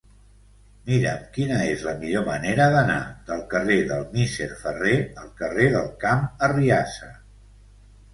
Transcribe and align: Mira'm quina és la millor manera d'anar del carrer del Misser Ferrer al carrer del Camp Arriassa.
Mira'm 0.91 1.25
quina 1.33 1.57
és 1.73 1.83
la 1.87 1.91
millor 2.03 2.23
manera 2.29 2.65
d'anar 2.75 2.97
del 3.27 3.43
carrer 3.51 3.77
del 3.91 4.01
Misser 4.15 4.47
Ferrer 4.63 4.95
al 5.25 5.29
carrer 5.43 5.69
del 5.77 5.93
Camp 6.05 6.25
Arriassa. 6.49 7.11